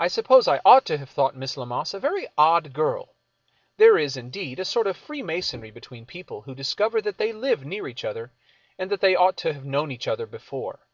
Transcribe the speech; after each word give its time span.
I 0.00 0.08
suppose 0.08 0.48
I 0.48 0.60
ought 0.64 0.84
to 0.86 0.98
have 0.98 1.08
thought 1.10 1.36
Miss 1.36 1.56
Lammas 1.56 1.94
a 1.94 2.00
very 2.00 2.26
odd 2.36 2.72
girl. 2.72 3.14
There 3.76 3.96
is, 3.96 4.16
indeed, 4.16 4.58
a 4.58 4.64
sort 4.64 4.88
of 4.88 4.96
freemasonry 4.96 5.70
between 5.70 6.06
people 6.06 6.42
who 6.42 6.56
discover 6.56 7.00
that 7.02 7.16
they 7.16 7.32
live 7.32 7.64
near 7.64 7.86
each 7.86 8.04
other 8.04 8.32
and 8.76 8.90
that 8.90 9.00
they 9.00 9.14
ought 9.14 9.36
to 9.36 9.52
have 9.52 9.64
known 9.64 9.92
each 9.92 10.08
other 10.08 10.26
before. 10.26 10.88